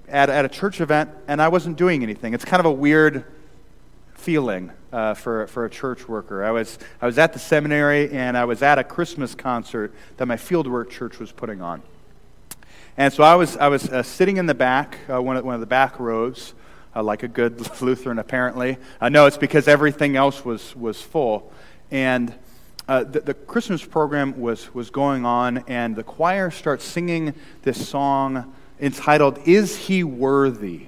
at, 0.08 0.28
at 0.28 0.44
a 0.44 0.48
church 0.48 0.80
event 0.80 1.10
and 1.28 1.40
I 1.40 1.46
wasn't 1.46 1.78
doing 1.78 2.02
anything. 2.02 2.34
It's 2.34 2.44
kind 2.44 2.58
of 2.58 2.66
a 2.66 2.72
weird 2.72 3.24
feeling 4.24 4.72
uh, 4.90 5.12
for, 5.12 5.46
for 5.48 5.66
a 5.66 5.70
church 5.70 6.08
worker. 6.08 6.42
I 6.42 6.50
was, 6.50 6.78
I 7.02 7.04
was 7.04 7.18
at 7.18 7.34
the 7.34 7.38
seminary 7.38 8.10
and 8.10 8.38
I 8.38 8.46
was 8.46 8.62
at 8.62 8.78
a 8.78 8.84
Christmas 8.84 9.34
concert 9.34 9.92
that 10.16 10.24
my 10.24 10.36
fieldwork 10.36 10.88
church 10.88 11.18
was 11.18 11.30
putting 11.30 11.60
on. 11.60 11.82
And 12.96 13.12
so 13.12 13.22
I 13.22 13.34
was, 13.34 13.58
I 13.58 13.68
was 13.68 13.86
uh, 13.90 14.02
sitting 14.02 14.38
in 14.38 14.46
the 14.46 14.54
back, 14.54 14.96
uh, 15.12 15.20
one, 15.20 15.36
of, 15.36 15.44
one 15.44 15.54
of 15.54 15.60
the 15.60 15.66
back 15.66 16.00
rows, 16.00 16.54
uh, 16.96 17.02
like 17.02 17.22
a 17.22 17.28
good 17.28 17.60
Lutheran, 17.82 18.18
apparently. 18.18 18.78
Uh, 18.98 19.10
no, 19.10 19.26
it's 19.26 19.36
because 19.36 19.68
everything 19.68 20.16
else 20.16 20.42
was, 20.42 20.74
was 20.74 21.02
full. 21.02 21.52
And 21.90 22.32
uh, 22.88 23.04
the, 23.04 23.20
the, 23.20 23.34
Christmas 23.34 23.84
program 23.84 24.40
was, 24.40 24.72
was 24.72 24.88
going 24.88 25.26
on, 25.26 25.58
and 25.68 25.94
the 25.94 26.02
choir 26.02 26.50
starts 26.50 26.82
singing 26.82 27.34
this 27.60 27.86
song 27.86 28.54
entitled, 28.80 29.38
Is 29.44 29.76
He 29.76 30.02
Worthy? 30.02 30.86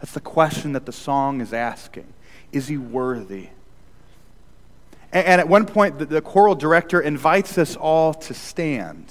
That's 0.00 0.12
the 0.12 0.20
question 0.20 0.72
that 0.72 0.86
the 0.86 0.92
song 0.92 1.42
is 1.42 1.52
asking. 1.52 2.06
Is 2.54 2.68
He 2.68 2.78
worthy? 2.78 3.48
And, 5.12 5.40
at 5.40 5.48
one 5.48 5.66
point, 5.66 5.98
the, 5.98 6.20
choral 6.20 6.56
director 6.56 7.00
invites 7.00 7.56
us 7.56 7.76
all 7.76 8.14
to 8.14 8.34
stand. 8.34 9.06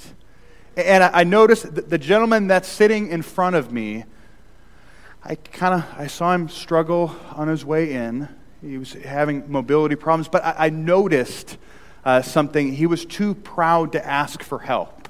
And 0.76 1.04
I, 1.04 1.24
noticed 1.24 1.74
the 1.76 1.98
gentleman 1.98 2.48
that's 2.48 2.68
sitting 2.68 3.08
in 3.08 3.22
front 3.22 3.56
of 3.56 3.72
me 3.72 4.04
I 5.26 5.36
kind 5.36 5.76
of 5.76 5.86
I 5.98 6.08
saw 6.08 6.34
him 6.34 6.50
struggle 6.50 7.16
on 7.32 7.48
his 7.48 7.64
way 7.64 7.94
in. 7.94 8.28
He 8.62 8.78
was 8.78 8.92
having 8.92 9.50
mobility 9.50 9.96
problems, 9.96 10.28
but 10.28 10.44
I, 10.44 10.56
I 10.66 10.70
noticed 10.70 11.58
uh, 12.04 12.22
something. 12.22 12.74
He 12.74 12.88
was 12.88 13.06
too 13.06 13.34
proud 13.34 13.94
to 13.94 14.06
ask 14.06 14.44
for 14.44 14.60
help. 14.60 15.08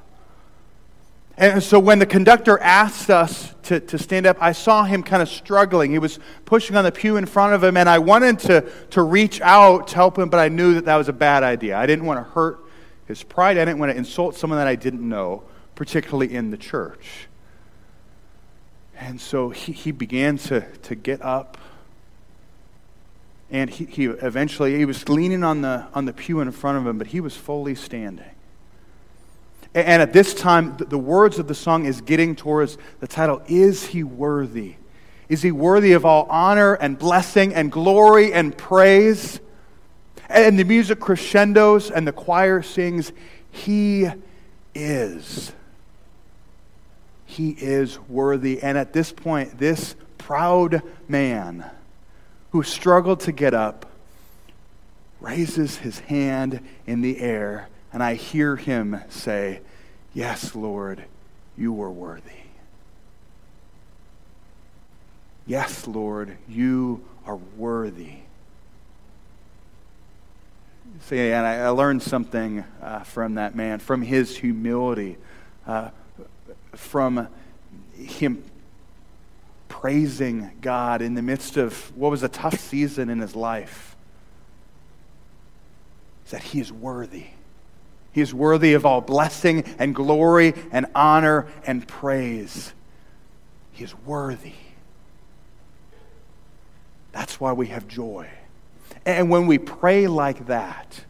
And 1.35 1.63
so 1.63 1.79
when 1.79 1.97
the 1.97 2.05
conductor 2.05 2.59
asked 2.59 3.09
us 3.09 3.52
to, 3.63 3.79
to 3.79 3.97
stand 3.97 4.25
up, 4.25 4.37
I 4.39 4.51
saw 4.51 4.83
him 4.83 5.03
kind 5.03 5.21
of 5.21 5.29
struggling. 5.29 5.91
He 5.91 5.99
was 5.99 6.19
pushing 6.45 6.75
on 6.75 6.83
the 6.83 6.91
pew 6.91 7.17
in 7.17 7.25
front 7.25 7.53
of 7.53 7.63
him, 7.63 7.77
and 7.77 7.89
I 7.89 7.99
wanted 7.99 8.39
to, 8.39 8.69
to 8.91 9.01
reach 9.01 9.41
out 9.41 9.87
to 9.89 9.95
help 9.95 10.17
him, 10.17 10.29
but 10.29 10.39
I 10.39 10.49
knew 10.49 10.75
that 10.75 10.85
that 10.85 10.95
was 10.95 11.09
a 11.09 11.13
bad 11.13 11.43
idea. 11.43 11.77
I 11.77 11.85
didn't 11.85 12.05
want 12.05 12.19
to 12.19 12.31
hurt 12.31 12.59
his 13.05 13.23
pride. 13.23 13.57
I 13.57 13.65
didn't 13.65 13.79
want 13.79 13.91
to 13.91 13.97
insult 13.97 14.35
someone 14.35 14.59
that 14.59 14.67
I 14.67 14.75
didn't 14.75 15.07
know, 15.07 15.43
particularly 15.75 16.33
in 16.33 16.51
the 16.51 16.57
church. 16.57 17.27
And 18.97 19.19
so 19.19 19.49
he, 19.49 19.71
he 19.71 19.91
began 19.91 20.37
to, 20.37 20.61
to 20.61 20.95
get 20.95 21.21
up. 21.21 21.57
And 23.49 23.69
he, 23.69 23.85
he 23.85 24.05
eventually, 24.05 24.77
he 24.77 24.85
was 24.85 25.09
leaning 25.09 25.43
on 25.43 25.61
the, 25.61 25.85
on 25.93 26.05
the 26.05 26.13
pew 26.13 26.39
in 26.39 26.51
front 26.51 26.77
of 26.77 26.87
him, 26.87 26.97
but 26.97 27.07
he 27.07 27.19
was 27.19 27.35
fully 27.35 27.75
standing. 27.75 28.32
And 29.75 30.01
at 30.01 30.13
this 30.13 30.33
time, 30.33 30.77
the 30.77 30.97
words 30.97 31.39
of 31.39 31.47
the 31.47 31.55
song 31.55 31.85
is 31.85 32.01
getting 32.01 32.35
towards 32.35 32.77
the 32.99 33.07
title 33.07 33.41
Is 33.47 33.85
He 33.85 34.03
Worthy? 34.03 34.75
Is 35.29 35.41
He 35.41 35.51
worthy 35.51 35.93
of 35.93 36.05
all 36.05 36.27
honor 36.29 36.75
and 36.75 36.97
blessing 36.97 37.53
and 37.53 37.71
glory 37.71 38.33
and 38.33 38.55
praise? 38.55 39.39
And 40.29 40.59
the 40.59 40.63
music 40.63 40.99
crescendos 40.99 41.89
and 41.89 42.07
the 42.07 42.11
choir 42.11 42.61
sings, 42.61 43.11
He 43.51 44.07
is. 44.75 45.53
He 47.25 47.51
is 47.51 47.99
worthy. 48.01 48.61
And 48.61 48.77
at 48.77 48.93
this 48.93 49.11
point, 49.11 49.57
this 49.57 49.95
proud 50.19 50.83
man 51.07 51.69
who 52.51 52.61
struggled 52.61 53.19
to 53.21 53.31
get 53.31 53.53
up 53.55 53.87
raises 55.19 55.77
his 55.77 55.99
hand 55.99 56.61
in 56.85 57.01
the 57.01 57.19
air, 57.19 57.67
and 57.93 58.01
I 58.01 58.15
hear 58.15 58.55
him 58.55 58.99
say, 59.09 59.61
Yes, 60.13 60.55
Lord, 60.55 61.05
you 61.55 61.79
are 61.81 61.91
worthy. 61.91 62.31
Yes, 65.45 65.87
Lord, 65.87 66.37
you 66.47 67.03
are 67.25 67.35
worthy. 67.35 68.17
See, 71.01 71.31
and 71.31 71.45
I, 71.45 71.69
learned 71.69 72.03
something 72.03 72.63
uh, 72.81 72.99
from 72.99 73.35
that 73.35 73.55
man, 73.55 73.79
from 73.79 74.01
his 74.03 74.37
humility, 74.37 75.17
uh, 75.65 75.89
from 76.73 77.27
him 77.95 78.43
praising 79.67 80.51
God 80.61 81.01
in 81.01 81.15
the 81.15 81.21
midst 81.21 81.57
of 81.57 81.95
what 81.97 82.11
was 82.11 82.23
a 82.23 82.29
tough 82.29 82.59
season 82.59 83.09
in 83.09 83.19
his 83.19 83.35
life. 83.35 83.95
Is 86.25 86.31
that 86.31 86.43
he 86.43 86.59
is 86.59 86.71
worthy. 86.71 87.25
He 88.13 88.21
is 88.21 88.33
worthy 88.33 88.73
of 88.73 88.85
all 88.85 89.01
blessing 89.01 89.63
and 89.79 89.93
glory 89.93 90.53
and 90.71 90.85
honor 90.95 91.47
and 91.65 91.85
praise. 91.87 92.71
He 93.71 93.83
is 93.83 93.93
worthy. 94.05 94.53
That's 97.11 97.39
why 97.39 97.53
we 97.53 97.67
have 97.67 97.87
joy. 97.87 98.29
And 99.05 99.29
when 99.29 99.47
we 99.47 99.57
pray 99.57 100.07
like 100.07 100.47
that, 100.47 101.03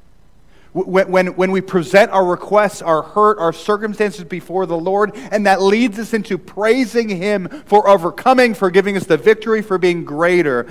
when, 0.72 1.12
when, 1.12 1.28
when 1.36 1.52
we 1.52 1.62
present 1.62 2.10
our 2.12 2.26
requests, 2.26 2.82
our 2.82 3.04
hurt, 3.04 3.38
our 3.38 3.54
circumstances 3.54 4.24
before 4.24 4.66
the 4.66 4.78
Lord, 4.78 5.12
and 5.16 5.46
that 5.46 5.62
leads 5.62 6.00
us 6.00 6.14
into 6.14 6.38
praising 6.38 7.10
Him 7.10 7.48
for 7.66 7.88
overcoming, 7.88 8.54
for 8.54 8.72
giving 8.72 8.98
us 8.98 9.06
the 9.06 9.18
victory, 9.18 9.62
for 9.62 9.78
being 9.78 10.04
greater, 10.04 10.68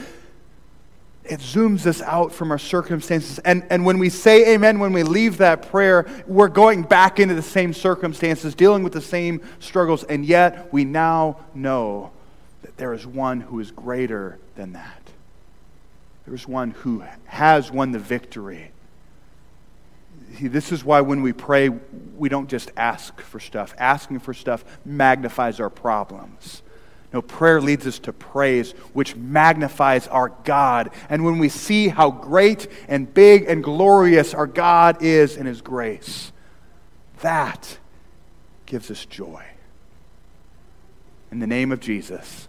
it 1.24 1.40
zooms 1.40 1.86
us 1.86 2.02
out 2.02 2.32
from 2.32 2.50
our 2.50 2.58
circumstances. 2.58 3.38
And, 3.40 3.64
and 3.70 3.84
when 3.84 3.98
we 3.98 4.08
say 4.08 4.54
amen, 4.54 4.78
when 4.80 4.92
we 4.92 5.02
leave 5.02 5.38
that 5.38 5.70
prayer, 5.70 6.06
we're 6.26 6.48
going 6.48 6.82
back 6.82 7.20
into 7.20 7.34
the 7.34 7.42
same 7.42 7.72
circumstances, 7.72 8.54
dealing 8.54 8.82
with 8.82 8.92
the 8.92 9.00
same 9.00 9.40
struggles, 9.60 10.02
and 10.04 10.26
yet 10.26 10.72
we 10.72 10.84
now 10.84 11.38
know 11.54 12.10
that 12.62 12.76
there 12.76 12.92
is 12.92 13.06
one 13.06 13.40
who 13.40 13.60
is 13.60 13.70
greater 13.70 14.38
than 14.56 14.72
that. 14.72 15.02
There 16.26 16.34
is 16.34 16.46
one 16.46 16.70
who 16.70 17.04
has 17.24 17.70
won 17.70 17.92
the 17.92 17.98
victory. 17.98 18.70
See, 20.38 20.48
this 20.48 20.72
is 20.72 20.84
why 20.84 21.02
when 21.02 21.22
we 21.22 21.32
pray, 21.32 21.68
we 21.68 22.28
don't 22.28 22.48
just 22.48 22.70
ask 22.76 23.20
for 23.20 23.38
stuff. 23.38 23.74
Asking 23.78 24.18
for 24.18 24.32
stuff 24.32 24.64
magnifies 24.84 25.60
our 25.60 25.70
problems. 25.70 26.62
No, 27.12 27.20
prayer 27.20 27.60
leads 27.60 27.86
us 27.86 27.98
to 28.00 28.12
praise, 28.12 28.72
which 28.92 29.14
magnifies 29.16 30.08
our 30.08 30.30
God. 30.44 30.90
And 31.10 31.24
when 31.24 31.38
we 31.38 31.48
see 31.50 31.88
how 31.88 32.10
great 32.10 32.68
and 32.88 33.12
big 33.12 33.44
and 33.44 33.62
glorious 33.62 34.32
our 34.32 34.46
God 34.46 35.02
is 35.02 35.36
in 35.36 35.44
His 35.44 35.60
grace, 35.60 36.32
that 37.20 37.78
gives 38.64 38.90
us 38.90 39.04
joy. 39.04 39.44
In 41.30 41.38
the 41.38 41.46
name 41.46 41.70
of 41.70 41.80
Jesus, 41.80 42.48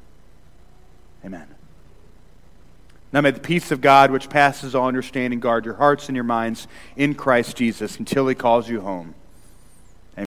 amen. 1.25 1.47
Now 3.11 3.21
may 3.21 3.31
the 3.31 3.39
peace 3.39 3.71
of 3.71 3.79
God, 3.81 4.11
which 4.11 4.29
passes 4.29 4.73
all 4.73 4.87
understanding, 4.87 5.39
guard 5.39 5.65
your 5.65 5.75
hearts 5.75 6.09
and 6.09 6.15
your 6.15 6.23
minds 6.23 6.67
in 6.95 7.15
Christ 7.15 7.55
Jesus 7.57 7.99
until 7.99 8.27
he 8.27 8.35
calls 8.35 8.67
you 8.67 8.81
home. 8.81 9.13